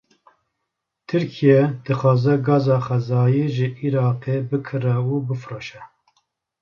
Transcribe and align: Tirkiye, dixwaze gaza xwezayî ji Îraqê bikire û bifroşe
Tirkiye, 1.07 1.59
dixwaze 1.85 2.33
gaza 2.45 2.77
xwezayî 2.85 3.45
ji 3.55 3.67
Îraqê 3.85 4.37
bikire 4.49 4.95
û 5.11 5.15
bifroşe 5.27 5.81